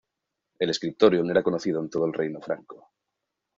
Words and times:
El 0.57 0.73
scriptorium 0.73 1.29
era 1.29 1.43
conocido 1.43 1.79
en 1.79 1.87
todo 1.91 2.07
el 2.07 2.13
reino 2.13 2.41
Franco. 2.41 2.91